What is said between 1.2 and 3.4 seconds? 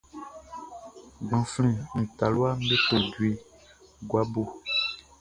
Gbanflɛn nin talua me to jue